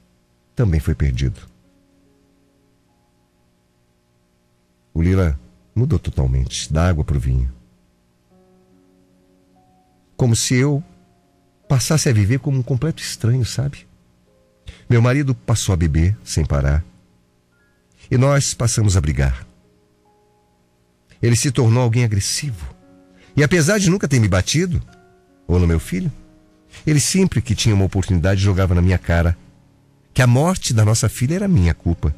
também 0.56 0.79
foi 0.79 0.96
perdido. 0.96 1.41
O 4.94 5.01
Lila 5.01 5.39
mudou 5.75 6.00
totalmente, 6.00 6.72
da 6.72 6.88
água 6.88 7.03
para 7.03 7.17
o 7.17 7.20
vinho. 7.20 7.53
Como 10.15 10.36
se 10.36 10.56
eu 10.56 10.84
passasse 11.67 12.10
a 12.10 12.13
viver 12.13 12.39
como 12.39 12.58
um 12.58 12.63
completo 12.63 13.01
estranho, 13.01 13.46
sabe? 13.46 13.87
Meu 14.90 15.02
marido 15.02 15.34
passou 15.34 15.74
a 15.74 15.78
beber 15.78 16.18
sem 16.24 16.46
parar. 16.46 16.84
E 18.10 18.18
nós 18.18 18.54
passamos 18.54 18.96
a 18.96 19.02
brigar. 19.02 19.46
Ele 21.22 21.36
se 21.36 21.52
tornou 21.52 21.84
alguém 21.84 22.04
agressivo. 22.04 22.74
E 23.36 23.44
apesar 23.44 23.80
de 23.80 23.90
nunca 23.90 24.08
ter 24.08 24.20
me 24.20 24.28
batido, 24.28 24.82
ou 25.48 25.60
no 25.60 25.68
meu 25.68 25.80
filho, 25.80 26.12
ele 26.86 27.00
sempre 27.00 27.42
que 27.42 27.56
tinha 27.56 27.76
uma 27.76 27.86
oportunidade 27.86 28.42
jogava 28.42 28.76
na 28.76 28.82
minha 28.82 28.98
cara 28.98 29.38
que 30.14 30.22
a 30.22 30.28
morte 30.28 30.74
da 30.74 30.84
nossa 30.84 31.08
filha 31.08 31.36
era 31.36 31.48
minha 31.48 31.74
culpa. 31.74 32.16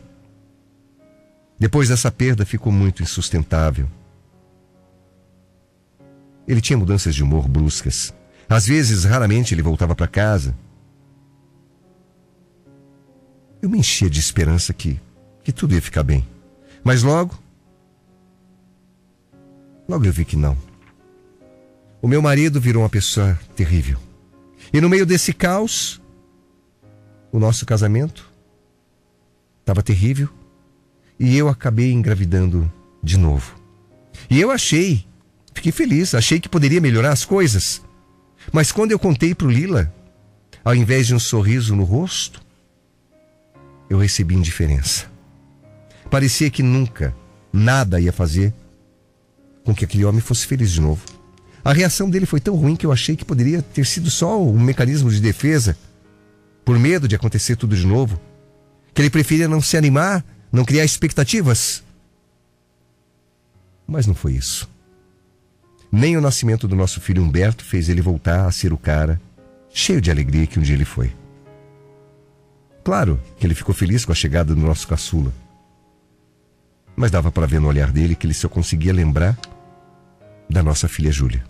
Depois 1.59 1.89
dessa 1.89 2.09
perda 2.09 2.45
ficou 2.45 2.71
muito 2.71 3.03
insustentável. 3.03 3.89
Ele 6.47 6.61
tinha 6.61 6.77
mudanças 6.77 7.13
de 7.13 7.21
humor 7.21 7.47
bruscas. 7.47 8.13
Às 8.47 8.65
vezes, 8.65 9.03
raramente, 9.03 9.53
ele 9.53 9.61
voltava 9.61 9.93
para 9.93 10.07
casa. 10.07 10.55
Eu 13.61 13.69
me 13.69 13.79
enchia 13.79 14.09
de 14.09 14.19
esperança 14.19 14.73
que, 14.73 14.99
que 15.43 15.51
tudo 15.51 15.73
ia 15.73 15.81
ficar 15.81 16.03
bem. 16.03 16.25
Mas 16.83 17.03
logo. 17.03 17.37
Logo 19.87 20.05
eu 20.05 20.13
vi 20.13 20.23
que 20.23 20.35
não. 20.35 20.57
O 22.01 22.07
meu 22.07 22.21
marido 22.21 22.61
virou 22.61 22.83
uma 22.83 22.89
pessoa 22.89 23.37
terrível. 23.55 23.99
E 24.71 24.79
no 24.79 24.87
meio 24.87 25.05
desse 25.05 25.33
caos, 25.33 26.01
o 27.31 27.39
nosso 27.39 27.65
casamento 27.65 28.31
estava 29.59 29.83
terrível 29.83 30.29
e 31.19 31.37
eu 31.37 31.49
acabei 31.49 31.91
engravidando 31.91 32.71
de 33.03 33.17
novo. 33.17 33.59
E 34.29 34.39
eu 34.39 34.51
achei, 34.51 35.05
fiquei 35.53 35.71
feliz, 35.71 36.15
achei 36.15 36.39
que 36.39 36.47
poderia 36.47 36.79
melhorar 36.79 37.11
as 37.11 37.25
coisas. 37.25 37.81
Mas 38.53 38.71
quando 38.71 38.91
eu 38.91 38.99
contei 38.99 39.35
para 39.35 39.47
o 39.47 39.51
Lila, 39.51 39.93
ao 40.63 40.73
invés 40.73 41.07
de 41.07 41.15
um 41.15 41.19
sorriso 41.19 41.75
no 41.75 41.83
rosto, 41.83 42.41
eu 43.89 43.97
recebi 43.97 44.35
indiferença. 44.35 45.05
Parecia 46.09 46.49
que 46.49 46.63
nunca, 46.63 47.15
nada 47.51 47.99
ia 47.99 48.11
fazer 48.11 48.53
com 49.63 49.73
que 49.73 49.85
aquele 49.85 50.05
homem 50.05 50.21
fosse 50.21 50.47
feliz 50.47 50.71
de 50.71 50.81
novo. 50.81 51.03
A 51.63 51.73
reação 51.73 52.09
dele 52.09 52.25
foi 52.25 52.39
tão 52.39 52.55
ruim 52.55 52.75
que 52.75 52.85
eu 52.85 52.91
achei 52.91 53.15
que 53.15 53.25
poderia 53.25 53.61
ter 53.61 53.85
sido 53.85 54.09
só 54.09 54.41
um 54.41 54.59
mecanismo 54.59 55.11
de 55.11 55.19
defesa, 55.19 55.77
por 56.63 56.79
medo 56.79 57.07
de 57.07 57.15
acontecer 57.15 57.55
tudo 57.55 57.75
de 57.75 57.85
novo. 57.85 58.19
Que 58.93 59.01
ele 59.01 59.09
preferia 59.09 59.47
não 59.47 59.61
se 59.61 59.77
animar, 59.77 60.25
não 60.51 60.65
criar 60.65 60.85
expectativas. 60.85 61.83
Mas 63.85 64.07
não 64.07 64.15
foi 64.15 64.33
isso. 64.33 64.69
Nem 65.91 66.15
o 66.15 66.21
nascimento 66.21 66.67
do 66.67 66.75
nosso 66.75 67.01
filho 67.01 67.23
Humberto 67.23 67.63
fez 67.63 67.89
ele 67.89 68.01
voltar 68.01 68.45
a 68.45 68.51
ser 68.51 68.71
o 68.71 68.77
cara 68.77 69.19
cheio 69.71 70.01
de 70.01 70.11
alegria 70.11 70.47
que 70.47 70.59
um 70.59 70.61
dia 70.61 70.75
ele 70.75 70.85
foi. 70.85 71.11
Claro 72.89 73.21
que 73.37 73.45
ele 73.45 73.53
ficou 73.53 73.75
feliz 73.75 74.03
com 74.03 74.11
a 74.11 74.15
chegada 74.15 74.55
do 74.55 74.61
nosso 74.61 74.87
caçula. 74.87 75.31
Mas 76.95 77.11
dava 77.11 77.31
para 77.31 77.45
ver 77.45 77.61
no 77.61 77.67
olhar 77.67 77.91
dele 77.91 78.15
que 78.15 78.25
ele 78.25 78.33
só 78.33 78.49
conseguia 78.49 78.91
lembrar 78.91 79.37
da 80.49 80.63
nossa 80.63 80.87
filha 80.87 81.11
Júlia. 81.11 81.45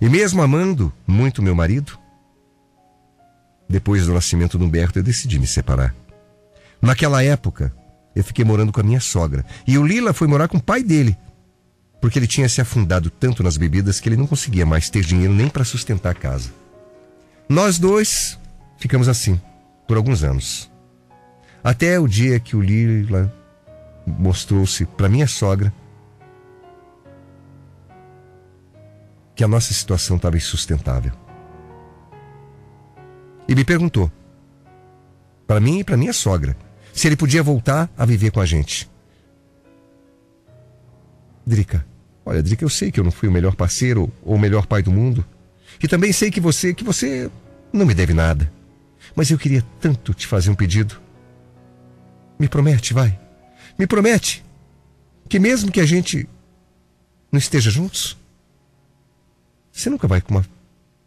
E 0.00 0.08
mesmo 0.08 0.40
amando 0.42 0.92
muito 1.04 1.42
meu 1.42 1.56
marido, 1.56 1.98
depois 3.68 4.06
do 4.06 4.14
nascimento 4.14 4.56
do 4.56 4.64
Humberto 4.64 5.00
eu 5.00 5.02
decidi 5.02 5.40
me 5.40 5.46
separar. 5.48 5.92
Naquela 6.80 7.24
época, 7.24 7.74
eu 8.14 8.22
fiquei 8.22 8.44
morando 8.44 8.70
com 8.70 8.78
a 8.80 8.84
minha 8.84 9.00
sogra. 9.00 9.44
E 9.66 9.76
o 9.76 9.84
Lila 9.84 10.12
foi 10.12 10.28
morar 10.28 10.46
com 10.46 10.58
o 10.58 10.62
pai 10.62 10.84
dele. 10.84 11.18
Porque 12.00 12.16
ele 12.16 12.28
tinha 12.28 12.48
se 12.48 12.60
afundado 12.60 13.10
tanto 13.10 13.42
nas 13.42 13.56
bebidas 13.56 13.98
que 13.98 14.08
ele 14.08 14.16
não 14.16 14.28
conseguia 14.28 14.64
mais 14.64 14.88
ter 14.88 15.02
dinheiro 15.02 15.34
nem 15.34 15.48
para 15.48 15.64
sustentar 15.64 16.10
a 16.10 16.14
casa. 16.14 16.52
Nós 17.48 17.76
dois 17.76 18.40
ficamos 18.82 19.08
assim, 19.08 19.40
por 19.86 19.96
alguns 19.96 20.24
anos. 20.24 20.68
Até 21.62 22.00
o 22.00 22.08
dia 22.08 22.40
que 22.40 22.56
o 22.56 22.60
Lila 22.60 23.32
mostrou-se 24.04 24.84
para 24.84 25.08
minha 25.08 25.28
sogra 25.28 25.72
que 29.36 29.44
a 29.44 29.48
nossa 29.48 29.72
situação 29.72 30.16
estava 30.16 30.36
insustentável. 30.36 31.12
E 33.46 33.54
me 33.54 33.64
perguntou, 33.64 34.10
para 35.46 35.60
mim 35.60 35.78
e 35.78 35.84
para 35.84 35.96
minha 35.96 36.12
sogra, 36.12 36.56
se 36.92 37.06
ele 37.06 37.16
podia 37.16 37.42
voltar 37.42 37.88
a 37.96 38.04
viver 38.04 38.32
com 38.32 38.40
a 38.40 38.46
gente. 38.46 38.90
Drica, 41.46 41.86
olha, 42.26 42.42
Drica, 42.42 42.64
eu 42.64 42.68
sei 42.68 42.90
que 42.90 42.98
eu 42.98 43.04
não 43.04 43.12
fui 43.12 43.28
o 43.28 43.32
melhor 43.32 43.54
parceiro 43.54 44.12
ou 44.24 44.34
o 44.34 44.38
melhor 44.40 44.66
pai 44.66 44.82
do 44.82 44.90
mundo. 44.90 45.24
E 45.80 45.86
também 45.86 46.12
sei 46.12 46.32
que 46.32 46.40
você, 46.40 46.74
que 46.74 46.82
você 46.82 47.30
não 47.72 47.86
me 47.86 47.94
deve 47.94 48.12
nada. 48.12 48.50
Mas 49.14 49.30
eu 49.30 49.38
queria 49.38 49.64
tanto 49.80 50.14
te 50.14 50.26
fazer 50.26 50.50
um 50.50 50.54
pedido. 50.54 51.00
Me 52.38 52.48
promete, 52.48 52.94
vai. 52.94 53.18
Me 53.78 53.86
promete 53.86 54.44
que 55.28 55.38
mesmo 55.38 55.70
que 55.70 55.80
a 55.80 55.86
gente 55.86 56.28
não 57.30 57.38
esteja 57.38 57.70
juntos, 57.70 58.16
você 59.72 59.88
nunca 59.88 60.06
vai 60.06 60.20
com 60.20 60.34
uma, 60.34 60.46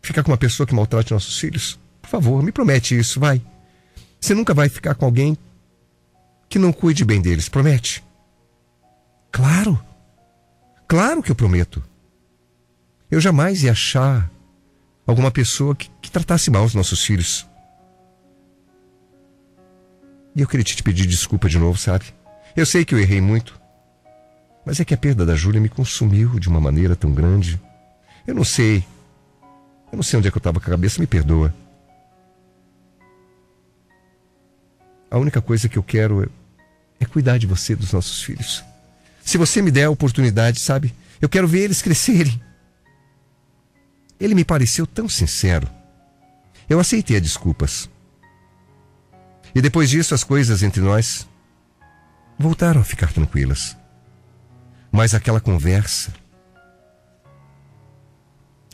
ficar 0.01 0.23
com 0.23 0.31
uma 0.31 0.37
pessoa 0.37 0.65
que 0.65 0.73
maltrate 0.73 1.13
nossos 1.13 1.37
filhos? 1.37 1.79
Por 2.01 2.09
favor, 2.09 2.41
me 2.41 2.51
promete 2.51 2.97
isso, 2.97 3.19
vai. 3.19 3.41
Você 4.19 4.33
nunca 4.33 4.53
vai 4.53 4.69
ficar 4.69 4.95
com 4.95 5.05
alguém 5.05 5.37
que 6.49 6.57
não 6.57 6.73
cuide 6.73 7.05
bem 7.05 7.21
deles, 7.21 7.49
promete? 7.49 8.03
Claro. 9.31 9.79
Claro 10.87 11.21
que 11.21 11.31
eu 11.31 11.35
prometo. 11.35 11.83
Eu 13.09 13.19
jamais 13.19 13.63
ia 13.63 13.71
achar 13.71 14.29
alguma 15.05 15.29
pessoa 15.29 15.75
que, 15.75 15.89
que 16.01 16.09
tratasse 16.09 16.49
mal 16.49 16.63
os 16.63 16.73
nossos 16.73 17.03
filhos. 17.03 17.45
E 20.35 20.41
eu 20.41 20.47
queria 20.47 20.63
te 20.63 20.83
pedir 20.83 21.05
desculpa 21.05 21.47
de 21.47 21.57
novo, 21.57 21.77
sabe? 21.77 22.05
Eu 22.55 22.65
sei 22.65 22.83
que 22.83 22.93
eu 22.93 22.99
errei 22.99 23.21
muito. 23.21 23.59
Mas 24.65 24.79
é 24.79 24.85
que 24.85 24.93
a 24.93 24.97
perda 24.97 25.25
da 25.25 25.35
Júlia 25.35 25.61
me 25.61 25.69
consumiu 25.69 26.39
de 26.39 26.49
uma 26.49 26.59
maneira 26.59 26.95
tão 26.95 27.13
grande. 27.13 27.61
Eu 28.27 28.35
não 28.35 28.43
sei 28.43 28.83
Eu 29.91 29.97
não 29.97 30.03
sei 30.03 30.17
onde 30.19 30.27
é 30.27 30.31
que 30.31 30.37
eu 30.37 30.39
estava 30.39 30.59
com 30.59 30.65
a 30.65 30.71
cabeça, 30.71 30.99
me 30.99 31.07
perdoa. 31.07 31.53
A 35.09 35.17
única 35.17 35.41
coisa 35.41 35.69
que 35.69 35.77
eu 35.77 35.83
quero 35.83 36.23
é, 36.23 36.27
é 36.99 37.05
cuidar 37.05 37.37
de 37.37 37.47
você, 37.47 37.75
dos 37.75 37.93
nossos 37.93 38.21
filhos. 38.21 38.63
Se 39.23 39.37
você 39.37 39.61
me 39.61 39.71
der 39.71 39.85
a 39.85 39.89
oportunidade, 39.89 40.59
sabe? 40.59 40.93
Eu 41.21 41.29
quero 41.29 41.47
ver 41.47 41.61
eles 41.61 41.81
crescerem. 41.81 42.41
Ele 44.19 44.35
me 44.35 44.43
pareceu 44.43 44.85
tão 44.85 45.07
sincero. 45.07 45.69
Eu 46.67 46.79
aceitei 46.79 47.15
as 47.15 47.21
desculpas. 47.21 47.89
E 49.55 49.61
depois 49.61 49.89
disso, 49.89 50.13
as 50.13 50.21
coisas 50.21 50.61
entre 50.61 50.81
nós 50.81 51.25
voltaram 52.37 52.81
a 52.81 52.83
ficar 52.83 53.13
tranquilas. 53.13 53.77
Mas 54.91 55.13
aquela 55.13 55.39
conversa, 55.39 56.13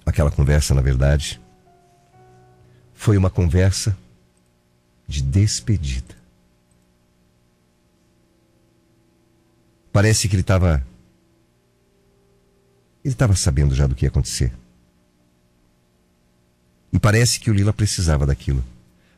aquela 0.04 0.32
conversa, 0.32 0.74
na 0.74 0.82
verdade, 0.82 1.40
foi 2.96 3.16
uma 3.16 3.30
conversa 3.30 3.96
de 5.08 5.22
despedida. 5.22 6.16
Parece 9.94 10.28
que 10.28 10.36
ele 10.36 10.42
estava. 10.42 10.84
Ele 13.04 13.14
estava 13.14 13.36
sabendo 13.36 13.76
já 13.76 13.86
do 13.86 13.94
que 13.94 14.06
ia 14.06 14.10
acontecer. 14.10 14.52
E 16.92 17.00
parece 17.00 17.40
que 17.40 17.52
o 17.52 17.54
Lila 17.54 17.74
precisava 17.74 18.26
daquilo. 18.26 18.64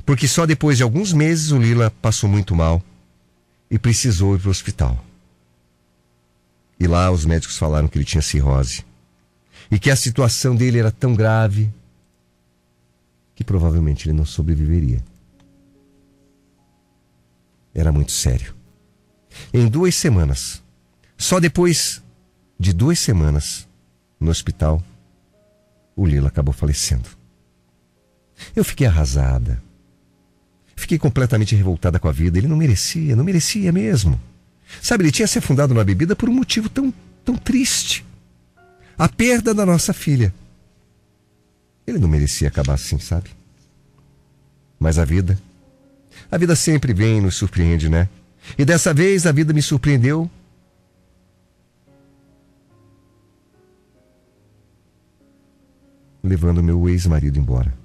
Porque 0.06 0.28
só 0.28 0.46
depois 0.46 0.78
de 0.78 0.84
alguns 0.84 1.14
meses 1.14 1.52
o 1.52 1.58
Lila 1.58 1.92
passou 2.02 2.30
muito 2.30 2.56
mal 2.56 2.82
e 3.70 3.80
precisou 3.80 4.36
ir 4.36 4.40
para 4.40 4.50
o 4.50 4.52
hospital. 4.52 5.04
E 6.80 6.88
lá 6.88 7.10
os 7.12 7.26
médicos 7.26 7.58
falaram 7.58 7.88
que 7.88 7.98
ele 7.98 8.06
tinha 8.06 8.22
cirrose. 8.22 8.86
E 9.72 9.80
que 9.80 9.90
a 9.90 9.96
situação 9.96 10.56
dele 10.56 10.80
era 10.80 10.92
tão 10.92 11.14
grave 11.16 11.72
que 13.36 13.44
provavelmente 13.44 14.08
ele 14.08 14.18
não 14.18 14.26
sobreviveria. 14.26 15.04
Era 17.74 17.92
muito 17.92 18.12
sério. 18.12 18.54
Em 19.54 19.68
duas 19.68 19.96
semanas, 19.96 20.62
só 21.18 21.40
depois 21.40 22.04
de 22.60 22.72
duas 22.72 23.00
semanas 23.00 23.68
no 24.20 24.30
hospital, 24.30 24.84
o 25.96 26.06
Lila 26.06 26.28
acabou 26.28 26.54
falecendo. 26.54 27.10
Eu 28.56 28.64
fiquei 28.64 28.86
arrasada. 28.86 29.62
Fiquei 30.76 30.98
completamente 30.98 31.56
revoltada 31.56 32.00
com 32.00 32.08
a 32.08 32.12
vida. 32.12 32.38
Ele 32.38 32.48
não 32.48 32.58
merecia, 32.58 33.16
não 33.16 33.24
merecia 33.24 33.72
mesmo. 33.72 34.20
Sabe, 34.82 35.04
ele 35.04 35.12
tinha 35.12 35.28
se 35.28 35.38
afundado 35.38 35.74
na 35.74 35.84
bebida 35.84 36.16
por 36.16 36.30
um 36.30 36.34
motivo 36.34 36.70
tão, 36.70 36.94
tão 37.24 37.36
triste. 37.36 38.06
A 38.98 39.08
perda 39.08 39.54
da 39.54 39.66
nossa 39.66 39.94
filha. 39.94 40.34
Ele 41.86 42.00
não 42.00 42.08
merecia 42.08 42.48
acabar 42.48 42.74
assim, 42.74 42.98
sabe? 42.98 43.30
Mas 44.80 44.98
a 44.98 45.06
vida, 45.06 45.38
a 46.32 46.38
vida 46.38 46.56
sempre 46.56 46.94
vem 46.94 47.18
e 47.18 47.22
nos 47.22 47.36
surpreende, 47.36 47.90
né? 47.90 48.10
E 48.58 48.66
dessa 48.66 48.94
vez 48.94 49.26
a 49.26 49.32
vida 49.32 49.54
me 49.54 49.62
surpreendeu. 49.62 50.30
Levando 56.24 56.64
meu 56.64 56.88
ex-marido 56.88 57.38
embora. 57.38 57.83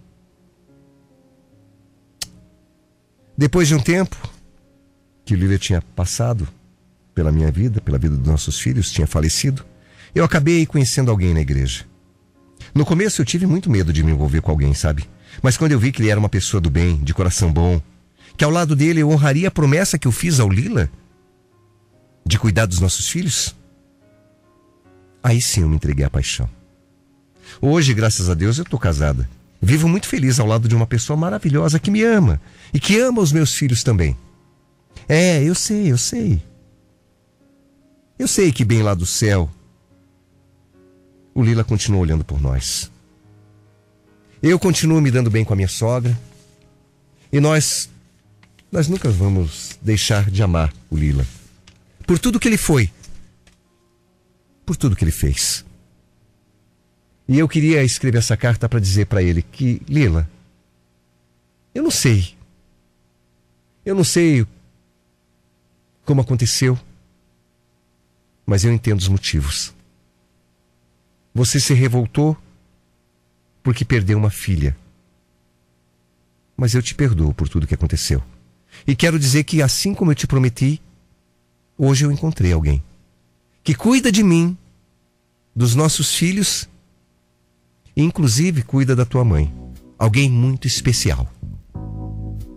Depois 3.38 3.68
de 3.68 3.75
um 3.76 3.78
tempo 3.78 4.16
que 5.25 5.37
Lília 5.37 5.61
tinha 5.61 5.80
passado 5.80 6.49
pela 7.14 7.30
minha 7.30 7.52
vida, 7.52 7.80
pela 7.80 7.97
vida 7.97 8.16
dos 8.16 8.26
nossos 8.26 8.59
filhos, 8.59 8.90
tinha 8.90 9.07
falecido, 9.07 9.64
eu 10.12 10.25
acabei 10.25 10.66
conhecendo 10.66 11.09
alguém 11.09 11.33
na 11.33 11.40
igreja. 11.40 11.85
No 12.75 12.85
começo 12.85 13.23
eu 13.23 13.25
tive 13.25 13.47
muito 13.47 13.71
medo 13.71 13.92
de 13.92 14.02
me 14.02 14.11
envolver 14.11 14.40
com 14.40 14.50
alguém, 14.50 14.75
sabe? 14.75 15.09
Mas 15.40 15.57
quando 15.57 15.71
eu 15.71 15.78
vi 15.78 15.92
que 15.92 16.02
ele 16.02 16.11
era 16.11 16.18
uma 16.18 16.29
pessoa 16.29 16.61
do 16.61 16.68
bem, 16.68 16.96
de 16.96 17.14
coração 17.14 17.53
bom, 17.53 17.81
que 18.37 18.42
ao 18.42 18.51
lado 18.51 18.74
dele 18.74 19.03
eu 19.03 19.11
honraria 19.11 19.46
a 19.46 19.53
promessa 19.53 19.96
que 19.96 20.09
eu 20.09 20.12
fiz 20.12 20.40
ao 20.40 20.51
Lila 20.51 20.90
de 22.27 22.40
cuidar 22.40 22.66
dos 22.66 22.81
nossos 22.81 23.09
filhos, 23.09 23.55
aí 25.22 25.40
sim 25.40 25.61
eu 25.61 25.68
me 25.68 25.77
entreguei 25.77 26.05
à 26.05 26.11
paixão. 26.11 26.51
Hoje, 27.61 27.94
graças 27.94 28.29
a 28.29 28.35
Deus, 28.35 28.59
eu 28.59 28.64
estou 28.64 28.81
casada. 28.81 29.31
Vivo 29.61 29.88
muito 29.88 30.07
feliz 30.07 30.38
ao 30.38 30.47
lado 30.47 30.68
de 30.68 30.75
uma 30.75 30.87
pessoa 30.87 31.16
maravilhosa 31.16 31.79
que 31.79 31.90
me 31.90 32.03
ama 32.03 32.40
e 32.73 32.79
que 32.79 32.99
ama 32.99 33.21
os 33.21 33.33
meus 33.33 33.55
filhos 33.55 33.83
também. 33.83 34.16
É, 35.09 35.42
eu 35.42 35.55
sei, 35.55 35.90
eu 35.90 35.99
sei. 35.99 36.42
Eu 38.18 38.29
sei 38.29 38.53
que 38.53 38.64
bem 38.64 38.83
lá 38.83 38.94
do 38.94 39.07
céu, 39.07 39.51
o 41.35 41.42
Lila 41.42 41.64
continua 41.64 42.01
olhando 42.01 42.25
por 42.25 42.40
nós. 42.40 42.90
Eu 44.42 44.59
continuo 44.59 45.01
me 45.01 45.11
dando 45.11 45.31
bem 45.31 45.44
com 45.44 45.53
a 45.53 45.57
minha 45.57 45.68
sogra. 45.68 46.18
E 47.33 47.40
nós, 47.40 47.90
nós 48.71 48.88
nunca 48.88 49.11
vamos 49.11 49.79
deixar 49.83 50.31
de 50.31 50.42
amar 50.42 50.73
o 50.90 50.97
Lila. 50.97 51.27
Por 52.07 52.18
tudo 52.18 52.40
que 52.40 52.49
ele 52.49 52.57
foi. 52.57 52.90
Por 54.64 54.77
tudo 54.77 54.97
que 54.97 55.05
ele 55.05 55.11
fez. 55.11 55.64
E 57.29 57.38
eu 57.38 57.47
queria 57.47 57.85
escrever 57.85 58.19
essa 58.19 58.37
carta 58.37 58.69
para 58.69 58.81
dizer 58.81 59.05
para 59.07 59.23
ele 59.23 59.43
que, 59.43 59.83
Lila, 59.87 60.29
eu 61.75 61.83
não 61.83 61.91
sei. 61.91 62.35
Eu 63.85 63.95
não 63.95 64.03
sei 64.03 64.47
como 66.07 66.23
aconteceu, 66.23 66.79
mas 68.47 68.64
eu 68.64 68.73
entendo 68.73 68.99
os 68.99 69.09
motivos. 69.09 69.75
Você 71.35 71.61
se 71.61 71.75
revoltou 71.75 72.35
porque 73.62 73.85
perdeu 73.85 74.17
uma 74.17 74.31
filha. 74.31 74.75
Mas 76.57 76.75
eu 76.75 76.83
te 76.83 76.95
perdoo 76.95 77.35
por 77.35 77.47
tudo 77.47 77.67
que 77.67 77.75
aconteceu. 77.75 78.23
E 78.87 78.97
quero 78.97 79.19
dizer 79.19 79.45
que, 79.45 79.61
assim 79.61 79.95
como 79.95 80.11
eu 80.11 80.14
te 80.14 80.27
prometi, 80.27 80.81
hoje 81.77 82.07
eu 82.07 82.11
encontrei 82.11 82.53
alguém 82.53 82.83
que 83.62 83.75
cuida 83.75 84.11
de 84.11 84.23
mim, 84.23 84.57
dos 85.55 85.75
nossos 85.75 86.14
filhos 86.14 86.67
inclusive 87.99 88.63
cuida 88.63 88.95
da 88.95 89.05
tua 89.05 89.25
mãe. 89.25 89.53
Alguém 89.99 90.31
muito 90.31 90.67
especial. 90.67 91.27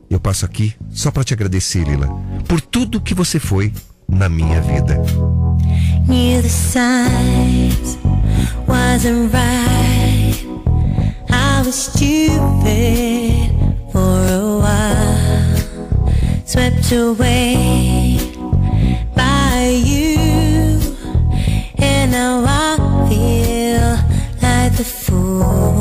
Eu 0.10 0.20
passo 0.20 0.46
aqui 0.46 0.76
só 0.92 1.10
para 1.10 1.24
te 1.24 1.34
agradecer, 1.34 1.84
Lila, 1.84 2.08
por 2.48 2.62
tudo 2.62 3.02
que 3.02 3.14
você 3.14 3.40
foi 3.40 3.74
na 4.08 4.30
minha 4.30 4.62
vida. 4.62 5.02
Knew 6.08 6.42
the 6.42 6.50
signs 6.50 7.98
wasn't 8.68 9.32
right. 9.34 10.46
I 11.30 11.64
was 11.66 11.76
stupid 11.76 13.52
for 13.92 14.20
a 14.30 14.60
while. 14.60 15.52
Swept 16.46 16.92
away 16.92 18.01
不。 25.12 25.81